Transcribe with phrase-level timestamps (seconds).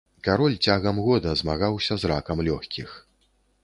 [0.27, 3.01] Кароль цягам года змагаўся з ракам лёгкіх.